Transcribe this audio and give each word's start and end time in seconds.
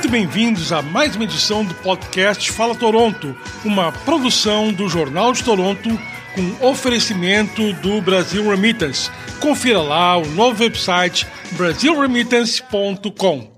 muito 0.00 0.12
bem-vindos 0.12 0.72
a 0.72 0.80
mais 0.80 1.14
uma 1.14 1.24
edição 1.24 1.62
do 1.62 1.74
podcast 1.74 2.50
Fala 2.52 2.74
Toronto, 2.74 3.36
uma 3.66 3.92
produção 3.92 4.72
do 4.72 4.88
Jornal 4.88 5.30
de 5.34 5.44
Toronto 5.44 5.90
com 6.34 6.66
oferecimento 6.66 7.74
do 7.74 8.00
Brasil 8.00 8.48
Remittance. 8.48 9.10
Confira 9.40 9.82
lá 9.82 10.16
o 10.16 10.24
novo 10.24 10.62
website 10.62 11.26
brasilremittance.com. 11.52 13.50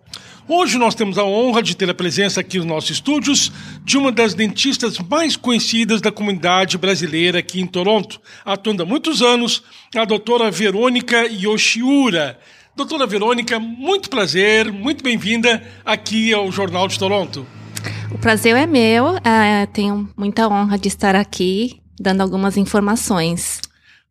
Hoje 0.49 0.79
nós 0.79 0.97
temos 0.97 1.17
a 1.17 1.25
honra 1.25 1.63
de 1.63 1.77
ter 1.77 1.89
a 1.89 1.95
presença 1.95 2.41
aqui 2.41 2.59
nos 2.59 2.67
nossos 2.67 2.91
estúdios 2.91 3.53
de 3.85 3.97
uma 3.97 4.11
das 4.11 4.35
dentistas 4.35 4.99
mais 4.99 5.37
conhecidas 5.37 6.01
da 6.01 6.11
comunidade 6.11 6.77
brasileira 6.77 7.39
aqui 7.39 7.61
em 7.61 7.67
Toronto, 7.69 8.21
atuando 8.45 8.83
há 8.83 8.87
muitos 8.87 9.23
anos, 9.23 9.63
a 9.95 10.05
doutora 10.05 10.51
Verônica 10.51 11.25
Yoshiura. 11.29 12.37
Doutora 12.75 13.07
Verônica, 13.07 13.61
muito 13.61 14.09
prazer, 14.09 14.73
muito 14.73 15.05
bem-vinda 15.05 15.63
aqui 15.85 16.33
ao 16.33 16.51
Jornal 16.51 16.89
de 16.89 16.99
Toronto. 16.99 17.47
O 18.11 18.17
prazer 18.17 18.57
é 18.57 18.67
meu, 18.67 19.17
uh, 19.17 19.67
tenho 19.75 20.09
muita 20.17 20.49
honra 20.49 20.79
de 20.79 20.89
estar 20.89 21.15
aqui 21.15 21.83
dando 22.01 22.23
algumas 22.23 22.57
informações. 22.57 23.61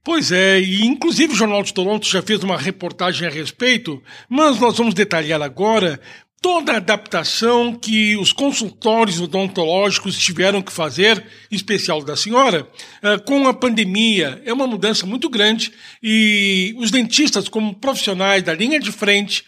Pois 0.04 0.32
é, 0.32 0.60
e 0.60 0.86
inclusive 0.86 1.34
o 1.34 1.36
Jornal 1.36 1.64
de 1.64 1.74
Toronto 1.74 2.08
já 2.08 2.22
fez 2.22 2.44
uma 2.44 2.56
reportagem 2.56 3.28
a 3.28 3.32
respeito, 3.32 4.02
mas 4.30 4.60
nós 4.60 4.78
vamos 4.78 4.94
detalhar 4.94 5.42
agora 5.42 6.00
toda 6.42 6.74
a 6.74 6.78
adaptação 6.78 7.76
que 7.76 8.18
os 8.18 8.34
consultórios 8.34 9.22
odontológicos 9.22 10.18
tiveram 10.18 10.60
que 10.60 10.74
fazer, 10.74 11.24
especial 11.52 12.04
da 12.04 12.16
senhora, 12.16 12.68
eh, 13.04 13.20
com 13.20 13.48
a 13.48 13.54
pandemia. 13.54 14.42
É 14.44 14.52
uma 14.52 14.66
mudança 14.66 15.06
muito 15.06 15.30
grande 15.30 15.72
e 16.02 16.76
os 16.80 16.90
dentistas, 16.90 17.48
como 17.48 17.76
profissionais 17.76 18.42
da 18.42 18.56
linha 18.56 18.80
de 18.80 18.92
frente, 18.92 19.46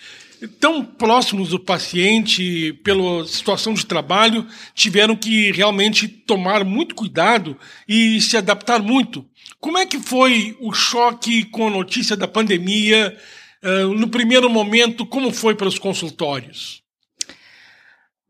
tão 0.59 0.85
próximos 0.85 1.49
do 1.49 1.59
paciente 1.59 2.73
pela 2.83 3.25
situação 3.25 3.73
de 3.73 3.87
trabalho, 3.87 4.45
tiveram 4.75 5.15
que 5.15 5.51
realmente 5.51 6.07
tomar 6.07 6.63
muito 6.63 6.93
cuidado 6.93 7.57
e 7.87 8.21
se 8.21 8.37
adaptar 8.37 8.83
muito. 8.83 9.25
Como 9.59 9.79
é 9.79 9.85
que 9.85 9.97
foi 9.97 10.55
o 10.59 10.73
choque 10.73 11.45
com 11.45 11.67
a 11.67 11.71
notícia 11.71 12.15
da 12.15 12.27
pandemia? 12.27 13.17
Uh, 13.63 13.93
no 13.93 14.09
primeiro 14.09 14.49
momento, 14.49 15.05
como 15.05 15.31
foi 15.31 15.55
para 15.55 15.69
os 15.69 15.79
consultórios? 15.79 16.82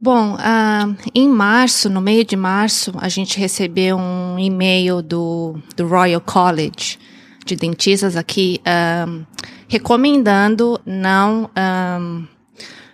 Bom, 0.04 0.34
uh, 0.34 0.98
em 1.16 1.30
março, 1.30 1.90
no 1.90 2.02
meio 2.02 2.26
de 2.26 2.36
março, 2.36 2.92
a 2.98 3.08
gente 3.08 3.40
recebeu 3.40 3.96
um 3.96 4.38
e-mail 4.38 5.02
do, 5.02 5.58
do 5.78 5.88
Royal 5.88 6.20
College 6.20 7.00
de 7.46 7.56
dentistas 7.56 8.18
aqui 8.18 8.60
um, 9.08 9.26
recomendando 9.66 10.78
não 10.86 11.50
um, 12.02 12.28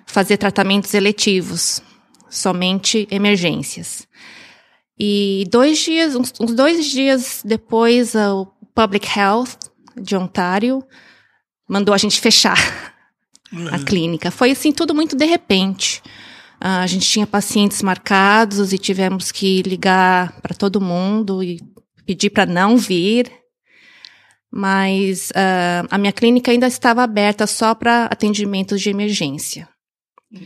fazer 0.06 0.38
tratamentos 0.38 0.94
eletivos, 0.94 1.82
somente 2.30 3.08
emergências. 3.10 4.08
E 4.96 5.48
dois 5.50 5.80
dias, 5.80 6.14
uns, 6.14 6.32
uns 6.40 6.54
dois 6.54 6.86
dias 6.86 7.42
depois, 7.44 8.14
o 8.14 8.46
Public 8.76 9.08
Health 9.18 9.58
de 10.00 10.16
Ontário 10.16 10.84
mandou 11.68 11.96
a 11.96 11.98
gente 11.98 12.22
fechar 12.22 12.94
uhum. 13.52 13.68
a 13.74 13.80
clínica. 13.80 14.30
Foi 14.30 14.52
assim 14.52 14.72
tudo 14.72 14.94
muito 14.94 15.16
de 15.16 15.26
repente. 15.26 16.04
Uh, 16.62 16.84
a 16.84 16.88
gente 16.88 17.08
tinha 17.08 17.26
pacientes 17.26 17.82
marcados 17.82 18.74
e 18.74 18.78
tivemos 18.78 19.32
que 19.32 19.62
ligar 19.62 20.40
para 20.42 20.54
todo 20.54 20.82
mundo 20.82 21.42
e 21.42 21.62
pedir 22.06 22.30
para 22.30 22.46
não 22.46 22.76
vir 22.76 23.32
mas 24.52 25.30
uh, 25.32 25.88
a 25.90 25.98
minha 25.98 26.12
clínica 26.12 26.52
ainda 26.52 26.68
estava 26.68 27.04
aberta 27.04 27.46
só 27.46 27.76
para 27.76 28.06
atendimentos 28.06 28.82
de 28.82 28.90
emergência. 28.90 29.70
Uhum. 30.32 30.42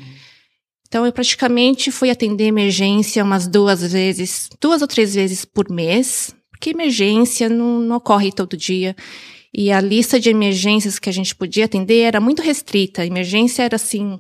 Então, 0.88 1.06
eu 1.06 1.12
praticamente 1.12 1.90
fui 1.90 2.10
atender 2.10 2.46
emergência 2.46 3.24
umas 3.24 3.48
duas 3.48 3.92
vezes, 3.92 4.48
duas 4.62 4.82
ou 4.82 4.88
três 4.88 5.16
vezes 5.16 5.44
por 5.44 5.70
mês, 5.72 6.36
porque 6.52 6.70
emergência 6.70 7.50
não, 7.50 7.80
não 7.80 7.96
ocorre 7.96 8.32
todo 8.32 8.56
dia. 8.56 8.96
E 9.52 9.72
a 9.72 9.80
lista 9.82 10.20
de 10.20 10.30
emergências 10.30 11.00
que 11.00 11.10
a 11.10 11.14
gente 11.14 11.34
podia 11.34 11.66
atender 11.66 12.02
era 12.02 12.20
muito 12.20 12.42
restrita. 12.42 13.06
Emergência 13.06 13.64
era 13.64 13.76
assim, 13.76 14.20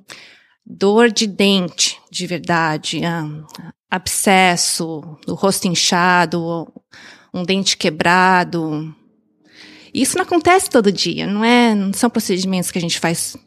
dor 0.66 1.12
de 1.12 1.28
dente, 1.28 2.00
de 2.12 2.26
verdade, 2.28 3.02
um, 3.06 3.46
abscesso, 3.90 5.18
o 5.28 5.34
rosto 5.34 5.68
inchado, 5.68 6.72
um 7.34 7.44
dente 7.44 7.78
quebrado, 7.78 8.94
isso 9.94 10.18
não 10.18 10.24
acontece 10.24 10.70
todo 10.70 10.92
dia, 10.92 11.28
não 11.28 11.46
é? 11.46 11.76
Não 11.76 11.94
são 11.94 12.10
procedimentos 12.10 12.72
que 12.72 12.80
a 12.80 12.82
gente 12.82 13.00
faz 13.00 13.38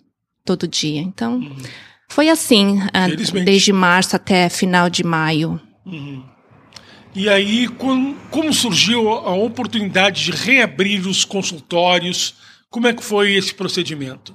todo 0.44 0.68
dia. 0.68 1.00
Então, 1.00 1.38
uhum. 1.38 1.56
foi 2.08 2.28
assim, 2.28 2.78
uh, 2.78 3.44
desde 3.44 3.72
março 3.72 4.14
até 4.14 4.48
final 4.48 4.88
de 4.88 5.02
maio. 5.02 5.60
Uhum. 5.84 6.24
E 7.14 7.28
aí, 7.28 7.66
como, 7.66 8.14
como 8.30 8.52
surgiu 8.52 9.08
a 9.08 9.34
oportunidade 9.34 10.24
de 10.24 10.30
reabrir 10.30 11.06
os 11.08 11.24
consultórios? 11.24 12.34
Como 12.70 12.86
é 12.86 12.92
que 12.92 13.02
foi 13.02 13.34
esse 13.34 13.52
procedimento? 13.52 14.34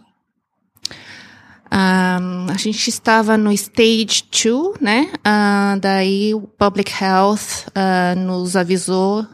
Um, 1.73 2.51
a 2.51 2.57
gente 2.57 2.89
estava 2.89 3.37
no 3.37 3.49
stage 3.53 4.25
2, 4.29 4.81
né? 4.81 5.09
Uh, 5.19 5.79
daí 5.79 6.35
o 6.35 6.41
Public 6.41 6.91
Health 7.01 7.69
uh, 7.69 8.19
nos 8.19 8.57
avisou 8.57 9.25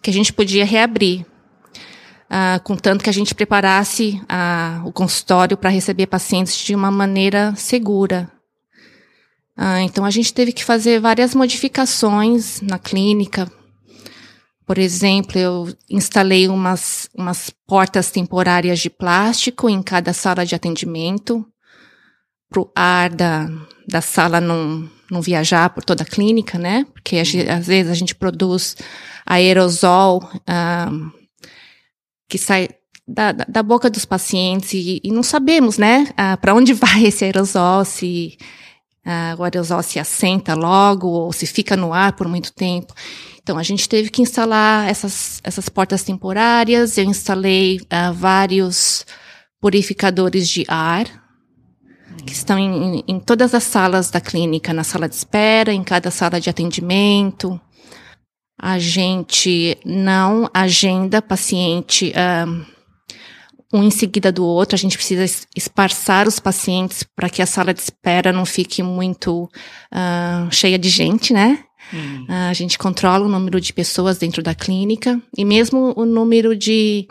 que 0.00 0.10
a 0.10 0.12
gente 0.12 0.32
podia 0.32 0.64
reabrir 0.64 1.26
uh, 2.30 2.62
contanto 2.62 3.02
que 3.02 3.10
a 3.10 3.12
gente 3.12 3.34
preparasse 3.34 4.22
uh, 4.22 4.86
o 4.86 4.92
consultório 4.92 5.56
para 5.56 5.70
receber 5.70 6.06
pacientes 6.06 6.56
de 6.56 6.74
uma 6.74 6.90
maneira 6.90 7.52
segura. 7.56 8.30
Então, 9.84 10.06
a 10.06 10.10
gente 10.10 10.32
teve 10.32 10.52
que 10.52 10.64
fazer 10.64 10.98
várias 11.00 11.34
modificações 11.34 12.62
na 12.62 12.78
clínica. 12.78 13.46
Por 14.70 14.78
exemplo, 14.78 15.36
eu 15.36 15.68
instalei 15.90 16.46
umas, 16.46 17.10
umas 17.12 17.50
portas 17.66 18.12
temporárias 18.12 18.78
de 18.78 18.88
plástico 18.88 19.68
em 19.68 19.82
cada 19.82 20.12
sala 20.12 20.46
de 20.46 20.54
atendimento, 20.54 21.44
para 22.48 22.60
o 22.60 22.70
ar 22.72 23.10
da, 23.10 23.48
da 23.88 24.00
sala 24.00 24.40
não, 24.40 24.88
não 25.10 25.20
viajar 25.20 25.70
por 25.70 25.82
toda 25.82 26.04
a 26.04 26.06
clínica, 26.06 26.56
né? 26.56 26.86
Porque 26.92 27.16
às 27.18 27.66
vezes 27.66 27.90
a 27.90 27.94
gente 27.94 28.14
produz 28.14 28.76
aerosol 29.26 30.22
uh, 30.22 31.12
que 32.28 32.38
sai 32.38 32.68
da, 33.08 33.32
da, 33.32 33.64
boca 33.64 33.90
dos 33.90 34.04
pacientes 34.04 34.72
e, 34.72 35.00
e 35.02 35.10
não 35.10 35.24
sabemos, 35.24 35.78
né, 35.78 36.06
ah, 36.16 36.36
para 36.36 36.54
onde 36.54 36.72
vai 36.74 37.06
esse 37.06 37.24
aerosol, 37.24 37.84
se 37.84 38.38
ah, 39.04 39.34
o 39.36 39.42
aerosol 39.42 39.82
se 39.82 39.98
assenta 39.98 40.54
logo 40.54 41.08
ou 41.08 41.32
se 41.32 41.44
fica 41.44 41.76
no 41.76 41.92
ar 41.92 42.12
por 42.12 42.28
muito 42.28 42.52
tempo. 42.52 42.94
Então, 43.42 43.58
a 43.58 43.62
gente 43.62 43.88
teve 43.88 44.10
que 44.10 44.22
instalar 44.22 44.88
essas, 44.88 45.40
essas 45.42 45.68
portas 45.68 46.02
temporárias, 46.02 46.98
eu 46.98 47.04
instalei 47.04 47.80
ah, 47.88 48.12
vários 48.12 49.04
purificadores 49.60 50.48
de 50.48 50.64
ar, 50.68 51.06
que 52.26 52.32
estão 52.32 52.58
em, 52.58 53.04
em, 53.06 53.18
todas 53.18 53.54
as 53.54 53.64
salas 53.64 54.10
da 54.10 54.20
clínica, 54.20 54.72
na 54.72 54.84
sala 54.84 55.08
de 55.08 55.14
espera, 55.14 55.72
em 55.72 55.82
cada 55.82 56.10
sala 56.10 56.40
de 56.40 56.50
atendimento. 56.50 57.60
A 58.60 58.78
gente 58.78 59.78
não 59.84 60.48
agenda 60.52 61.22
paciente 61.22 62.12
um, 63.72 63.78
um 63.78 63.84
em 63.84 63.90
seguida 63.90 64.30
do 64.30 64.44
outro, 64.44 64.74
a 64.74 64.78
gente 64.78 64.98
precisa 64.98 65.24
esparçar 65.56 66.28
os 66.28 66.38
pacientes 66.38 67.02
para 67.02 67.30
que 67.30 67.40
a 67.40 67.46
sala 67.46 67.72
de 67.72 67.80
espera 67.80 68.32
não 68.32 68.44
fique 68.44 68.82
muito 68.82 69.44
uh, 69.44 70.50
cheia 70.50 70.78
de 70.78 70.90
gente, 70.90 71.32
né? 71.32 71.64
Hum. 71.92 72.24
Uh, 72.28 72.50
a 72.50 72.52
gente 72.52 72.78
controla 72.78 73.26
o 73.26 73.28
número 73.28 73.60
de 73.60 73.72
pessoas 73.72 74.18
dentro 74.18 74.42
da 74.42 74.54
clínica 74.54 75.20
e 75.36 75.44
mesmo 75.44 75.92
o 75.96 76.04
número 76.04 76.56
de 76.56 77.08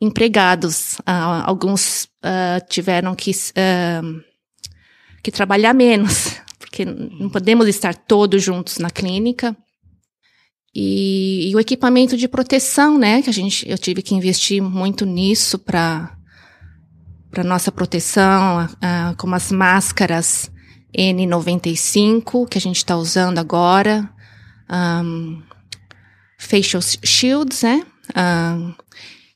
empregados. 0.00 0.98
Uh, 1.00 1.44
alguns 1.44 2.08
tiveram 2.70 3.14
que, 3.14 3.32
que 5.22 5.30
trabalhar 5.30 5.74
menos, 5.74 6.40
porque 6.58 6.84
não 6.84 7.28
podemos 7.28 7.68
estar 7.68 7.94
todos 7.94 8.42
juntos 8.42 8.78
na 8.78 8.88
clínica. 8.88 9.54
E, 10.74 11.50
e, 11.50 11.54
o 11.54 11.60
equipamento 11.60 12.16
de 12.16 12.26
proteção, 12.26 12.98
né? 12.98 13.22
Que 13.22 13.30
a 13.30 13.32
gente, 13.32 13.68
eu 13.68 13.78
tive 13.78 14.02
que 14.02 14.14
investir 14.14 14.60
muito 14.60 15.04
nisso 15.04 15.58
para 15.58 16.16
para 17.34 17.42
nossa 17.42 17.72
proteção, 17.72 18.64
uh, 18.64 19.16
como 19.18 19.34
as 19.34 19.50
máscaras 19.50 20.48
N95 20.96 22.48
que 22.48 22.56
a 22.56 22.60
gente 22.60 22.76
está 22.76 22.96
usando 22.96 23.38
agora, 23.38 24.08
um, 24.70 25.42
facial 26.38 26.82
shields, 26.82 27.62
né? 27.62 27.84
Um, 28.16 28.74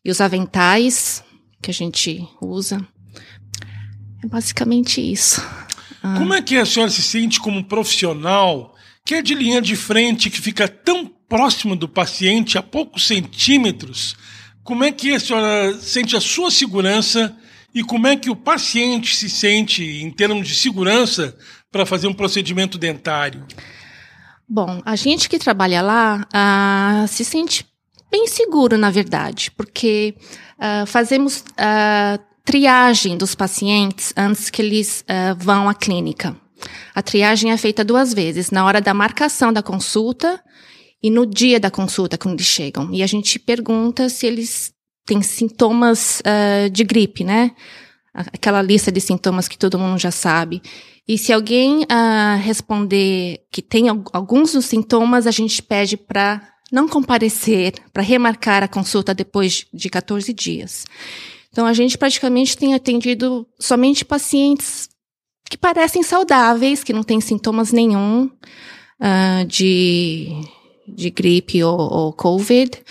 e 0.04 0.10
os 0.10 0.20
aventais 0.20 1.22
que 1.60 1.70
a 1.70 1.74
gente 1.74 2.26
usa. 2.40 2.86
É 4.22 4.26
basicamente 4.26 5.00
isso. 5.00 5.42
Como 6.00 6.32
é 6.32 6.40
que 6.40 6.56
a 6.56 6.64
senhora 6.64 6.90
se 6.90 7.02
sente 7.02 7.40
como 7.40 7.64
profissional 7.64 8.74
que 9.04 9.14
é 9.14 9.22
de 9.22 9.34
linha 9.34 9.62
de 9.62 9.74
frente, 9.74 10.28
que 10.28 10.38
fica 10.38 10.68
tão 10.68 11.06
próximo 11.06 11.74
do 11.74 11.88
paciente, 11.88 12.58
a 12.58 12.62
poucos 12.62 13.06
centímetros, 13.06 14.14
como 14.62 14.84
é 14.84 14.92
que 14.92 15.14
a 15.14 15.18
senhora 15.18 15.80
sente 15.80 16.14
a 16.14 16.20
sua 16.20 16.50
segurança 16.50 17.34
e 17.74 17.82
como 17.82 18.06
é 18.06 18.16
que 18.16 18.28
o 18.28 18.36
paciente 18.36 19.16
se 19.16 19.30
sente 19.30 19.82
em 19.82 20.10
termos 20.10 20.46
de 20.46 20.54
segurança 20.54 21.34
para 21.72 21.86
fazer 21.86 22.06
um 22.06 22.12
procedimento 22.12 22.76
dentário? 22.76 23.46
Bom, 24.50 24.80
a 24.82 24.96
gente 24.96 25.28
que 25.28 25.38
trabalha 25.38 25.82
lá 25.82 26.26
uh, 26.32 27.06
se 27.06 27.22
sente 27.22 27.66
bem 28.10 28.26
seguro, 28.26 28.78
na 28.78 28.90
verdade, 28.90 29.50
porque 29.50 30.14
uh, 30.58 30.86
fazemos 30.86 31.40
uh, 31.40 32.18
triagem 32.46 33.18
dos 33.18 33.34
pacientes 33.34 34.14
antes 34.16 34.48
que 34.48 34.62
eles 34.62 35.04
vão 35.36 35.68
à 35.68 35.74
clínica. 35.74 36.34
A 36.94 37.02
triagem 37.02 37.52
é 37.52 37.56
feita 37.58 37.84
duas 37.84 38.14
vezes, 38.14 38.50
na 38.50 38.64
hora 38.64 38.80
da 38.80 38.94
marcação 38.94 39.52
da 39.52 39.62
consulta 39.62 40.42
e 41.02 41.10
no 41.10 41.26
dia 41.26 41.60
da 41.60 41.70
consulta, 41.70 42.16
quando 42.16 42.36
eles 42.36 42.46
chegam. 42.46 42.88
E 42.90 43.02
a 43.02 43.06
gente 43.06 43.38
pergunta 43.38 44.08
se 44.08 44.26
eles 44.26 44.72
têm 45.04 45.20
sintomas 45.20 46.22
de 46.72 46.84
gripe, 46.84 47.22
né? 47.22 47.50
Aquela 48.14 48.62
lista 48.62 48.90
de 48.90 49.00
sintomas 49.00 49.46
que 49.46 49.58
todo 49.58 49.78
mundo 49.78 49.98
já 49.98 50.10
sabe. 50.10 50.62
E 51.08 51.16
se 51.16 51.32
alguém 51.32 51.84
uh, 51.84 52.38
responder 52.42 53.40
que 53.50 53.62
tem 53.62 53.86
alguns 53.88 54.52
dos 54.52 54.66
sintomas, 54.66 55.26
a 55.26 55.30
gente 55.30 55.62
pede 55.62 55.96
para 55.96 56.46
não 56.70 56.86
comparecer, 56.86 57.72
para 57.94 58.02
remarcar 58.02 58.62
a 58.62 58.68
consulta 58.68 59.14
depois 59.14 59.66
de 59.72 59.88
14 59.88 60.30
dias. 60.34 60.84
Então, 61.50 61.66
a 61.66 61.72
gente 61.72 61.96
praticamente 61.96 62.58
tem 62.58 62.74
atendido 62.74 63.46
somente 63.58 64.04
pacientes 64.04 64.90
que 65.48 65.56
parecem 65.56 66.02
saudáveis, 66.02 66.84
que 66.84 66.92
não 66.92 67.02
têm 67.02 67.22
sintomas 67.22 67.72
nenhum 67.72 68.26
uh, 68.26 69.46
de, 69.46 70.28
de 70.86 71.08
gripe 71.08 71.64
ou, 71.64 71.78
ou 71.78 72.12
COVID. 72.12 72.82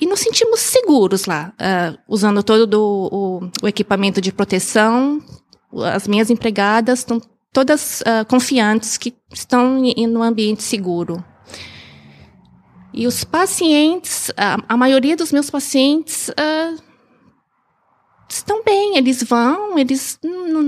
E 0.00 0.06
nos 0.06 0.20
sentimos 0.20 0.60
seguros 0.60 1.24
lá, 1.24 1.54
uh, 1.54 1.98
usando 2.06 2.42
todo 2.42 2.74
o, 2.74 3.50
o, 3.62 3.66
equipamento 3.66 4.20
de 4.20 4.30
proteção, 4.30 5.20
as 5.72 6.08
minhas 6.08 6.30
empregadas 6.30 7.00
estão 7.00 7.20
todas 7.52 8.00
uh, 8.02 8.24
confiantes 8.28 8.96
que 8.96 9.14
estão 9.32 9.84
em, 9.84 10.06
um 10.06 10.22
ambiente 10.22 10.62
seguro. 10.62 11.22
E 12.92 13.06
os 13.06 13.24
pacientes, 13.24 14.30
a, 14.36 14.58
a 14.68 14.76
maioria 14.76 15.16
dos 15.16 15.30
meus 15.30 15.50
pacientes 15.50 16.28
uh, 16.30 16.82
estão 18.28 18.62
bem, 18.64 18.96
eles 18.96 19.22
vão, 19.22 19.78
eles 19.78 20.18
não, 20.22 20.62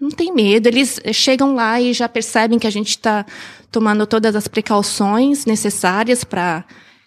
não, 0.00 0.10
têm 0.10 0.32
medo, 0.32 0.68
eles 0.68 1.00
chegam 1.12 1.54
lá 1.54 1.80
e 1.80 1.92
já 1.92 2.08
percebem 2.08 2.58
que 2.58 2.66
a 2.66 2.72
gente 2.72 2.90
está 2.90 3.24
tomando 3.70 4.06
todas 4.06 4.36
as 4.36 4.48
precauções 4.48 5.46
necessárias 5.46 6.24
para 6.24 6.64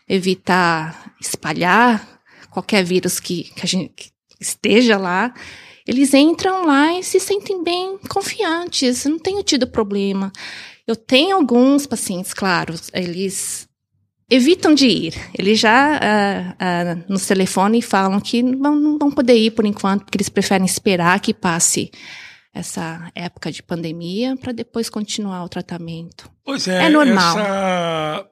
evitar 0.08 1.14
espalhar 1.20 2.22
qualquer 2.50 2.84
vírus 2.84 3.20
que, 3.20 3.44
que 3.56 3.62
a 3.64 3.66
gente 3.66 3.94
que 3.94 4.12
esteja 4.40 4.98
lá 4.98 5.34
eles 5.88 6.14
entram 6.14 6.66
lá 6.66 6.94
e 6.94 7.04
se 7.04 7.20
sentem 7.20 7.64
bem 7.64 7.98
confiantes, 8.10 9.06
não 9.06 9.20
tenho 9.20 9.44
tido 9.44 9.68
problema. 9.68 10.32
Eu 10.88 10.96
tenho 10.96 11.36
alguns 11.36 11.86
pacientes, 11.86 12.34
claro, 12.34 12.76
eles 12.94 13.68
evitam 14.30 14.74
de 14.74 14.88
ir. 14.88 15.14
Eles 15.38 15.60
já 15.60 16.00
uh, 16.00 17.00
uh, 17.00 17.04
no 17.08 17.20
telefone 17.20 17.82
falam 17.82 18.20
que 18.20 18.42
não, 18.42 18.76
não 18.76 18.98
vão 18.98 19.12
poder 19.12 19.36
ir 19.36 19.52
por 19.52 19.66
enquanto, 19.66 20.04
porque 20.04 20.18
eles 20.18 20.30
preferem 20.30 20.66
esperar 20.66 21.20
que 21.20 21.34
passe 21.34 21.92
essa 22.54 23.12
época 23.16 23.52
de 23.52 23.64
pandemia 23.64 24.36
para 24.38 24.52
depois 24.52 24.90
continuar 24.90 25.44
o 25.44 25.50
tratamento. 25.50 26.30
Pois 26.46 26.68
é, 26.68 26.86
é 26.86 26.90
normal. 26.90 27.40
Essa 27.40 28.28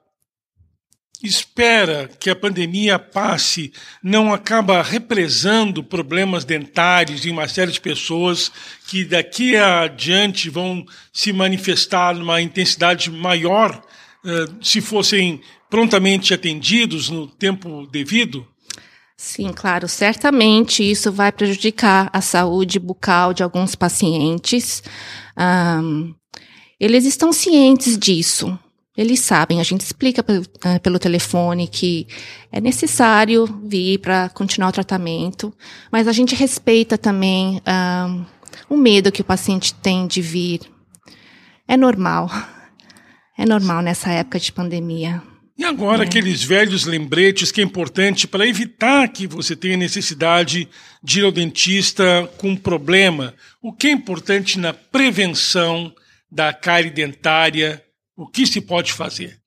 espera 1.26 2.10
que 2.18 2.28
a 2.30 2.36
pandemia 2.36 2.98
passe 2.98 3.72
não 4.02 4.32
acaba 4.32 4.82
represando 4.82 5.82
problemas 5.82 6.44
dentários 6.44 7.24
em 7.24 7.30
uma 7.30 7.48
série 7.48 7.72
de 7.72 7.80
pessoas 7.80 8.50
que 8.88 9.04
daqui 9.04 9.56
adiante 9.56 10.50
vão 10.50 10.84
se 11.12 11.32
manifestar 11.32 12.14
numa 12.14 12.40
intensidade 12.40 13.10
maior 13.10 13.82
eh, 14.24 14.46
se 14.60 14.80
fossem 14.80 15.40
prontamente 15.68 16.34
atendidos 16.34 17.08
no 17.08 17.26
tempo 17.26 17.86
devido? 17.86 18.46
Sim, 19.16 19.52
claro, 19.54 19.88
certamente 19.88 20.82
isso 20.82 21.12
vai 21.12 21.30
prejudicar 21.32 22.10
a 22.12 22.20
saúde 22.20 22.78
bucal 22.78 23.32
de 23.32 23.42
alguns 23.42 23.74
pacientes. 23.74 24.82
Um, 25.38 26.14
eles 26.78 27.04
estão 27.04 27.32
cientes 27.32 27.96
disso. 27.96 28.58
Eles 28.96 29.20
sabem, 29.20 29.58
a 29.58 29.64
gente 29.64 29.80
explica 29.80 30.22
pelo, 30.22 30.42
uh, 30.42 30.80
pelo 30.82 30.98
telefone 30.98 31.66
que 31.66 32.06
é 32.50 32.60
necessário 32.60 33.46
vir 33.64 33.98
para 33.98 34.28
continuar 34.28 34.68
o 34.68 34.72
tratamento, 34.72 35.52
mas 35.90 36.06
a 36.06 36.12
gente 36.12 36.34
respeita 36.34 36.98
também 36.98 37.56
uh, 37.58 38.26
o 38.68 38.76
medo 38.76 39.10
que 39.10 39.22
o 39.22 39.24
paciente 39.24 39.72
tem 39.72 40.06
de 40.06 40.20
vir. 40.20 40.60
É 41.66 41.76
normal. 41.76 42.30
É 43.38 43.46
normal 43.46 43.80
nessa 43.80 44.10
época 44.10 44.38
de 44.38 44.52
pandemia. 44.52 45.20
E 45.56 45.64
agora, 45.64 46.04
é. 46.04 46.06
aqueles 46.06 46.44
velhos 46.44 46.84
lembretes 46.84 47.50
que 47.50 47.62
é 47.62 47.64
importante 47.64 48.28
para 48.28 48.46
evitar 48.46 49.08
que 49.08 49.26
você 49.26 49.56
tenha 49.56 49.76
necessidade 49.76 50.68
de 51.02 51.20
ir 51.20 51.24
ao 51.24 51.32
dentista 51.32 52.30
com 52.36 52.54
problema. 52.54 53.34
O 53.60 53.72
que 53.72 53.88
é 53.88 53.90
importante 53.90 54.58
na 54.58 54.74
prevenção 54.74 55.92
da 56.30 56.52
cárie 56.52 56.90
dentária 56.90 57.82
o 58.16 58.26
que 58.26 58.46
se 58.46 58.60
pode 58.60 58.92
fazer? 58.92 59.40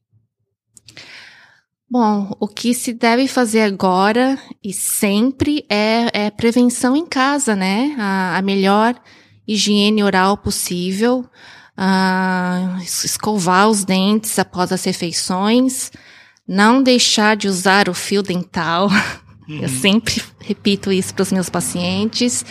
Bom, 1.90 2.36
o 2.40 2.48
que 2.48 2.74
se 2.74 2.94
deve 2.94 3.28
fazer 3.28 3.62
agora 3.62 4.38
e 4.64 4.74
sempre 4.74 5.66
é, 5.70 6.26
é 6.26 6.32
prevenção 6.32 6.96
em 6.96 7.06
casa, 7.06 7.56
né? 7.56 7.96
A, 7.98 8.38
a 8.38 8.42
melhor 8.42 9.00
higiene 9.48 10.04
oral 10.04 10.36
possível, 10.36 11.24
uh, 11.78 12.82
escovar 12.82 13.70
os 13.70 13.86
dentes 13.86 14.38
após 14.40 14.72
as 14.72 14.84
refeições, 14.84 15.92
não 16.48 16.82
deixar 16.82 17.36
de 17.38 17.48
usar 17.48 17.88
o 17.88 17.94
fio 17.94 18.22
dental. 18.22 18.90
Uhum. 19.48 19.60
Eu 19.62 19.70
sempre 19.70 20.24
repito 20.40 20.92
isso 20.92 21.14
para 21.14 21.22
os 21.22 21.32
meus 21.32 21.52
pacientes. 21.52 22.44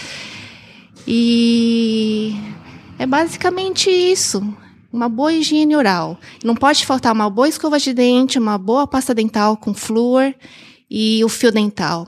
E 1.05 2.33
é 3.01 3.05
basicamente 3.05 3.91
isso 3.91 4.57
uma 4.95 5.09
boa 5.09 5.33
higiene 5.33 5.75
oral. 5.75 6.17
Não 6.45 6.55
pode 6.55 6.87
faltar 6.87 7.13
uma 7.13 7.29
boa 7.29 7.49
escova 7.49 7.81
de 7.81 7.93
dente, 7.93 8.39
uma 8.39 8.57
boa 8.57 8.87
pasta 8.87 9.13
dental 9.13 9.57
com 9.57 9.75
flúor 9.75 10.33
e 10.89 11.23
o 11.25 11.29
fio 11.29 11.51
dental. 11.51 12.07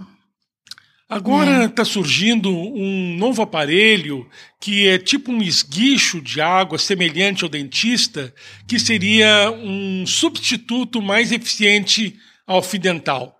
Agora 1.08 1.50
está 1.50 1.64
é. 1.64 1.68
Tá 1.68 1.84
surgindo 1.84 2.48
um 2.48 3.16
novo 3.18 3.42
aparelho 3.42 4.28
que 4.60 4.86
é 4.86 4.98
tipo 4.98 5.32
um 5.32 5.42
esguicho 5.42 6.20
de 6.20 6.40
água 6.40 6.78
semelhante 6.78 7.42
ao 7.42 7.50
dentista, 7.50 8.32
que 8.68 8.78
seria 8.78 9.50
um 9.50 10.06
substituto 10.06 11.02
mais 11.02 11.32
eficiente 11.32 12.16
ao 12.46 12.62
fio 12.62 12.80
dental. 12.80 13.34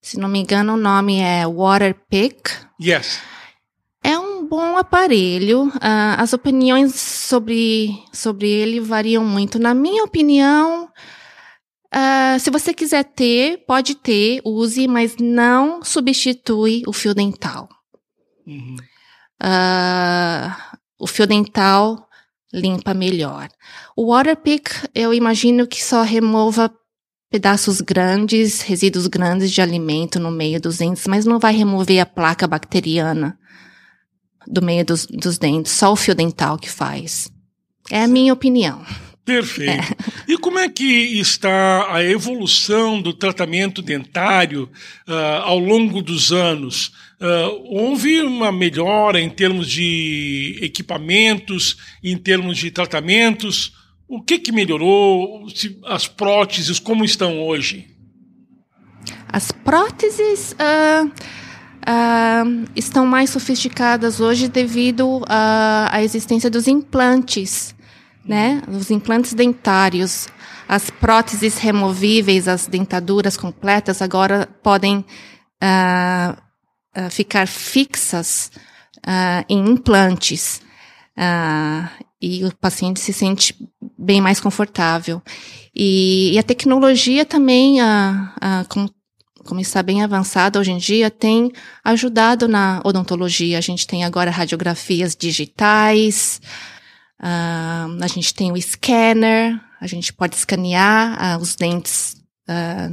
Se 0.00 0.18
não 0.18 0.28
me 0.28 0.40
engano, 0.40 0.74
o 0.74 0.78
nome 0.78 1.20
é 1.20 1.46
Waterpick. 1.46 2.50
Yes 2.82 3.20
bom 4.52 4.76
aparelho. 4.76 5.68
Uh, 5.68 6.18
as 6.18 6.34
opiniões 6.34 6.94
sobre, 6.94 7.98
sobre 8.12 8.50
ele 8.50 8.80
variam 8.80 9.24
muito. 9.24 9.58
Na 9.58 9.72
minha 9.72 10.04
opinião, 10.04 10.90
uh, 11.94 12.38
se 12.38 12.50
você 12.50 12.74
quiser 12.74 13.02
ter, 13.02 13.64
pode 13.66 13.94
ter, 13.94 14.42
use, 14.44 14.86
mas 14.86 15.16
não 15.16 15.82
substitui 15.82 16.82
o 16.86 16.92
fio 16.92 17.14
dental. 17.14 17.66
Uhum. 18.46 18.76
Uh, 19.42 20.76
o 21.00 21.06
fio 21.06 21.26
dental 21.26 22.06
limpa 22.52 22.92
melhor. 22.92 23.48
O 23.96 24.12
Waterpick, 24.12 24.70
eu 24.94 25.14
imagino 25.14 25.66
que 25.66 25.82
só 25.82 26.02
remova 26.02 26.70
pedaços 27.30 27.80
grandes, 27.80 28.60
resíduos 28.60 29.06
grandes 29.06 29.50
de 29.50 29.62
alimento 29.62 30.20
no 30.20 30.30
meio 30.30 30.60
dos 30.60 30.76
dentes, 30.76 31.06
mas 31.06 31.24
não 31.24 31.38
vai 31.38 31.54
remover 31.54 32.00
a 32.00 32.04
placa 32.04 32.46
bacteriana 32.46 33.38
do 34.46 34.62
meio 34.62 34.84
dos, 34.84 35.06
dos 35.06 35.38
dentes, 35.38 35.72
só 35.72 35.92
o 35.92 35.96
fio 35.96 36.14
dental 36.14 36.58
que 36.58 36.70
faz. 36.70 37.30
É 37.90 38.02
a 38.02 38.08
minha 38.08 38.32
opinião. 38.32 38.84
Perfeito. 39.24 39.70
É. 39.70 39.96
E 40.26 40.36
como 40.36 40.58
é 40.58 40.68
que 40.68 40.84
está 40.84 41.94
a 41.94 42.02
evolução 42.02 43.00
do 43.00 43.12
tratamento 43.12 43.80
dentário 43.80 44.68
uh, 45.06 45.42
ao 45.42 45.58
longo 45.58 46.02
dos 46.02 46.32
anos? 46.32 46.88
Uh, 47.20 47.62
houve 47.66 48.20
uma 48.20 48.50
melhora 48.50 49.20
em 49.20 49.30
termos 49.30 49.70
de 49.70 50.58
equipamentos, 50.60 51.76
em 52.02 52.16
termos 52.16 52.58
de 52.58 52.70
tratamentos? 52.72 53.72
O 54.08 54.20
que, 54.20 54.38
que 54.38 54.50
melhorou? 54.50 55.46
As 55.84 56.08
próteses, 56.08 56.80
como 56.80 57.04
estão 57.04 57.40
hoje? 57.40 57.86
As 59.28 59.52
próteses. 59.52 60.52
Uh 60.52 61.41
uh, 61.86 62.68
estão 62.74 63.06
mais 63.06 63.30
sofisticadas 63.30 64.20
hoje 64.20 64.48
devido 64.48 65.22
à, 65.28 65.88
à 65.92 66.02
existência 66.02 66.50
dos 66.50 66.66
implantes, 66.68 67.74
né? 68.24 68.62
Os 68.68 68.90
implantes 68.90 69.34
dentários. 69.34 70.28
As 70.68 70.88
próteses 70.88 71.58
removíveis, 71.58 72.48
as 72.48 72.66
dentaduras 72.66 73.36
completas, 73.36 74.00
agora 74.00 74.48
podem 74.62 74.98
uh, 74.98 76.32
uh, 76.96 77.10
ficar 77.10 77.46
fixas 77.46 78.50
em 79.48 79.68
implantes. 79.68 80.62
E 82.22 82.44
o 82.44 82.56
paciente 82.56 83.00
se 83.00 83.12
sente 83.12 83.54
bem 83.98 84.20
mais 84.20 84.38
confortável. 84.38 85.20
E, 85.74 86.32
e 86.32 86.38
a 86.38 86.42
tecnologia 86.42 87.24
também, 87.24 87.82
uh, 87.82 87.84
uh, 87.84 88.88
como, 89.44 89.60
está 89.60 89.82
bem 89.82 90.02
avançada 90.02 90.58
hoje 90.58 90.72
em 90.72 90.78
dia, 90.78 91.10
tem 91.10 91.52
ajudado 91.84 92.48
na 92.48 92.80
odontologia. 92.84 93.58
A 93.58 93.60
gente 93.60 93.86
tem 93.86 94.04
agora 94.04 94.30
radiografias 94.30 95.14
digitais, 95.16 96.40
a 97.18 98.06
gente 98.06 98.34
tem 98.34 98.52
o 98.52 98.60
scanner, 98.60 99.60
a 99.80 99.86
gente 99.86 100.12
pode 100.12 100.36
escanear 100.36 101.40
os 101.40 101.54
dentes 101.54 102.16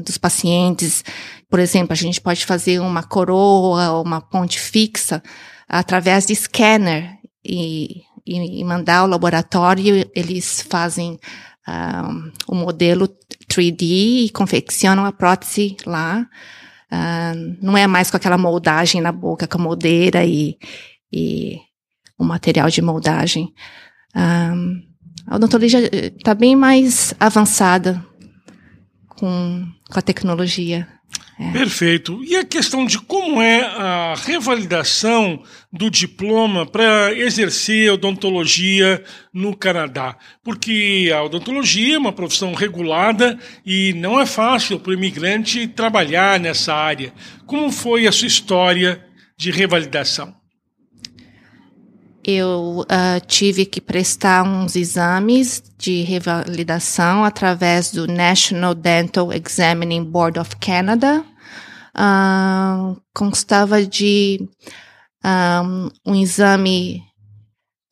dos 0.06 0.18
pacientes. 0.18 1.04
Por 1.50 1.60
exemplo, 1.60 1.94
a 1.94 1.96
gente 1.96 2.22
pode 2.22 2.46
fazer 2.46 2.80
uma 2.80 3.04
coroa 3.04 3.92
ou 3.92 4.04
uma 4.04 4.22
ponte 4.22 4.60
fixa 4.60 5.22
através 5.68 6.26
de 6.26 6.36
scanner 6.36 7.18
e 7.44 8.04
e, 8.30 8.62
e 8.62 8.64
mandar 8.64 8.98
ao 8.98 9.08
laboratório, 9.08 10.10
eles 10.16 10.62
fazem 10.62 11.20
um, 11.68 12.32
o 12.48 12.56
modelo 12.56 13.10
3D 13.50 14.26
e 14.26 14.30
confeccionam 14.30 15.06
a 15.06 15.12
prótese 15.12 15.76
lá. 15.86 16.28
Uh, 16.92 17.58
não 17.62 17.78
é 17.78 17.86
mais 17.86 18.10
com 18.10 18.18
aquela 18.18 18.38
moldagem 18.38 19.02
na 19.02 19.12
boca, 19.12 19.48
com 19.48 19.60
a 19.60 19.64
moldeira 19.64 20.26
e, 20.26 20.58
e 21.12 21.58
o 22.18 22.24
material 22.24 22.70
de 22.70 22.82
moldagem. 22.82 23.54
Um, 24.16 24.82
a 25.28 25.36
odontologia 25.36 25.90
está 25.94 26.34
bem 26.34 26.56
mais 26.56 27.14
avançada 27.20 28.04
com, 29.08 29.68
com 29.90 30.00
a 30.00 30.02
tecnologia. 30.02 30.88
É. 31.40 31.52
Perfeito. 31.54 32.22
E 32.26 32.36
a 32.36 32.44
questão 32.44 32.86
de 32.86 33.00
como 33.00 33.42
é 33.42 33.62
a 33.62 34.14
revalidação 34.14 35.42
do 35.72 35.90
diploma 35.90 36.66
para 36.66 37.14
exercer 37.14 37.94
odontologia 37.94 39.02
no 39.34 39.56
Canadá? 39.56 40.18
Porque 40.44 41.10
a 41.16 41.24
odontologia 41.24 41.96
é 41.96 41.98
uma 41.98 42.12
profissão 42.12 42.54
regulada 42.54 43.40
e 43.66 43.94
não 43.94 44.20
é 44.20 44.26
fácil 44.26 44.82
para 44.82 44.90
o 44.90 44.94
imigrante 44.94 45.66
trabalhar 45.66 46.38
nessa 46.42 46.74
área. 46.74 47.14
Como 47.46 47.72
foi 47.72 48.06
a 48.06 48.12
sua 48.12 48.28
história 48.28 49.06
de 49.38 49.50
revalidação? 49.50 50.36
Eu 52.32 52.82
uh, 52.82 53.26
tive 53.26 53.66
que 53.66 53.82
prestar 53.82 54.44
uns 54.44 54.76
exames 54.76 55.64
de 55.80 56.04
revalidação 56.04 57.24
através 57.24 57.92
do 57.92 58.06
National 58.06 58.76
Dental 58.76 59.34
Examining 59.34 60.04
Board 60.04 60.38
of 60.38 60.56
Canada. 60.58 61.26
Uh, 61.98 63.02
constava 63.16 63.84
de 63.84 64.48
um, 65.26 65.90
um 66.06 66.16
exame 66.16 67.04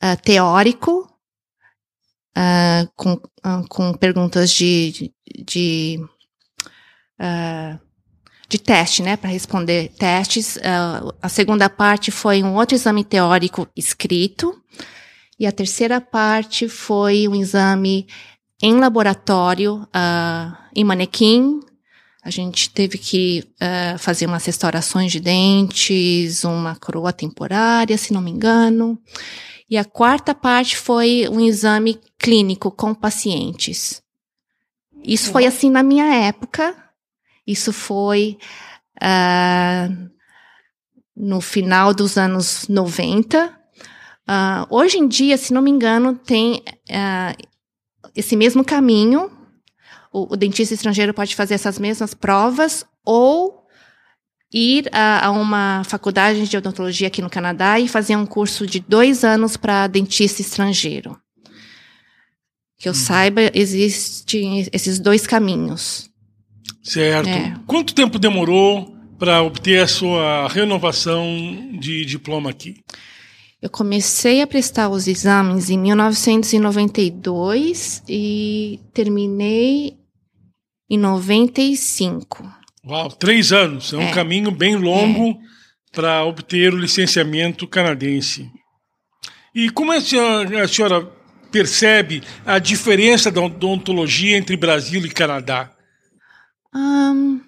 uh, 0.04 0.22
teórico 0.22 1.12
com, 2.96 3.20
com 3.68 3.94
perguntas 3.96 4.52
de, 4.52 4.92
de, 4.92 5.14
de 5.44 6.10
de 8.50 8.58
teste, 8.58 9.04
né, 9.04 9.18
para 9.18 9.30
responder 9.30 9.90
testes. 9.98 10.56
Uh, 10.58 11.14
a 11.22 11.28
segunda 11.28 11.70
parte 11.70 12.12
foi 12.12 12.42
um 12.42 12.56
outro 12.56 12.76
exame 12.76 13.04
teórico 13.04 13.68
escrito. 13.76 14.56
E 15.40 15.46
a 15.46 15.52
terceira 15.52 16.02
parte 16.02 16.68
foi 16.68 17.28
um 17.28 17.36
exame 17.36 18.08
em 18.62 18.80
laboratório, 18.80 19.84
uh, 19.84 20.58
em 20.76 20.84
manequim. 20.84 21.60
A 22.24 22.30
gente 22.30 22.70
teve 22.70 22.98
que 22.98 23.44
uh, 23.62 23.98
fazer 24.00 24.26
umas 24.26 24.46
restaurações 24.46 25.12
de 25.12 25.20
dentes, 25.20 26.44
uma 26.44 26.76
coroa 26.76 27.14
temporária, 27.14 27.98
se 27.98 28.14
não 28.14 28.22
me 28.22 28.32
engano. 28.32 29.00
E 29.70 29.78
a 29.78 29.86
quarta 29.86 30.34
parte 30.34 30.78
foi 30.78 31.28
um 31.30 31.42
exame 31.42 32.00
clínico 32.18 32.72
com 32.72 32.94
pacientes. 32.94 34.02
Isso 35.04 35.32
foi 35.32 35.46
assim 35.46 35.70
na 35.70 35.84
minha 35.84 36.06
época, 36.06 36.76
isso 37.48 37.72
foi 37.72 38.38
uh, 39.02 40.10
no 41.16 41.40
final 41.40 41.94
dos 41.94 42.18
anos 42.18 42.68
90. 42.68 43.48
Uh, 43.48 43.52
ah, 44.28 44.68
hoje 44.70 44.98
em 44.98 45.08
dia, 45.08 45.38
se 45.38 45.54
não 45.54 45.62
me 45.62 45.72
engano, 45.72 46.14
tem 46.14 46.62
uh, 46.90 47.48
esse 48.14 48.36
mesmo 48.36 48.66
caminho. 48.66 49.32
O, 50.12 50.34
o, 50.34 50.38
dentista 50.38 50.74
estrangeiro 50.74 51.14
pode 51.14 51.36
fazer 51.36 51.54
essas 51.54 51.80
mesmas 51.80 52.14
provas 52.14 52.86
ou 53.06 53.66
ir 54.54 54.90
a, 54.92 55.28
a, 55.28 55.32
uma 55.32 55.84
faculdade 55.86 56.48
de 56.48 56.58
odontologia 56.58 57.08
aqui 57.08 57.22
no 57.22 57.30
Canadá 57.30 57.80
e 57.80 57.88
fazer 57.88 58.16
um 58.16 58.26
curso 58.26 58.68
de 58.68 58.80
dois 58.80 59.24
anos 59.24 59.56
para 59.56 59.88
dentista 59.88 60.42
estrangeiro. 60.42 61.18
Que 62.78 62.90
eu 62.90 62.92
hum. 62.92 62.96
saiba, 62.96 63.42
existem 63.54 64.68
esses 64.74 65.00
dois 65.00 65.26
caminhos. 65.26 66.10
Certo. 66.88 67.28
É. 67.28 67.54
Quanto 67.68 67.94
tempo 67.94 68.18
demorou 68.18 68.96
para 69.20 69.44
obter 69.44 69.82
a 69.82 69.88
sua 69.88 70.48
renovação 70.48 71.78
de 71.78 72.06
diploma 72.06 72.50
aqui? 72.50 72.78
Eu 73.62 73.70
comecei 73.70 74.42
a 74.42 74.48
prestar 74.48 74.88
os 74.88 75.06
exames 75.06 75.70
em 75.70 75.78
1992 75.78 78.04
e 78.08 78.80
terminei 78.94 79.98
em 80.90 80.98
95. 80.98 82.50
Uau, 82.86 83.10
três 83.10 83.52
anos. 83.52 83.92
É 83.92 83.98
um 83.98 84.04
é. 84.04 84.14
caminho 84.14 84.50
bem 84.50 84.78
longo 84.78 85.32
é. 85.32 85.36
para 85.92 86.24
obter 86.24 86.74
o 86.74 86.78
licenciamento 86.78 87.68
canadense. 87.68 88.50
E 89.54 89.70
como 89.72 89.92
a 89.92 90.00
senhora, 90.00 90.64
a 90.64 90.68
senhora 90.70 91.06
percebe 91.52 92.24
a 92.46 92.60
diferença 92.60 93.30
da 93.30 93.42
odontologia 93.42 94.38
entre 94.38 94.56
Brasil 94.56 95.06
e 95.06 95.10
Canadá? 95.10 95.74
Um, 96.74 97.40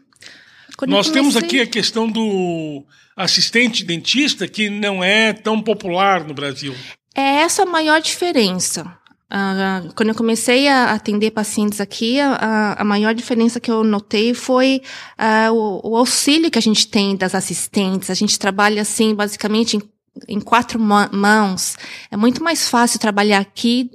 Nós 0.88 1.08
comecei... 1.08 1.14
temos 1.14 1.36
aqui 1.36 1.62
a 1.62 1.68
questão 1.68 2.10
do 2.10 2.84
assistente 3.16 3.84
dentista, 3.84 4.48
que 4.48 4.70
não 4.70 5.04
é 5.04 5.34
tão 5.34 5.62
popular 5.62 6.26
no 6.26 6.34
Brasil. 6.34 6.74
É 7.14 7.42
essa 7.42 7.64
a 7.64 7.66
maior 7.66 8.00
diferença. 8.02 9.00
Uh, 9.32 9.94
quando 9.94 10.10
eu 10.10 10.16
comecei 10.16 10.68
a 10.68 10.94
atender 10.94 11.30
pacientes 11.30 11.80
aqui, 11.80 12.20
a, 12.20 12.78
a 12.80 12.84
maior 12.84 13.14
diferença 13.14 13.60
que 13.60 13.70
eu 13.70 13.84
notei 13.84 14.34
foi 14.34 14.82
uh, 15.20 15.54
o, 15.54 15.92
o, 15.92 15.98
auxílio 15.98 16.50
que 16.50 16.58
a 16.58 16.62
gente 16.62 16.88
tem 16.88 17.16
das 17.16 17.36
assistentes. 17.36 18.10
A 18.10 18.16
gente 18.16 18.40
trabalha 18.40 18.82
assim, 18.82 19.14
basicamente, 19.14 19.78
em, 19.78 19.82
em 20.28 20.40
quatro 20.40 20.80
mãos. 20.80 21.78
É 22.10 22.18
muito 22.18 22.44
mais 22.44 22.68
fácil 22.68 23.00
trabalhar 23.00 23.40
aqui 23.40 23.92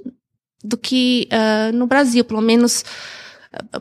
do 0.63 0.77
que 0.77 1.27
uh, 1.31 1.75
no 1.75 1.85
Brasil, 1.85 2.23
pelo 2.23 2.41
menos 2.41 2.85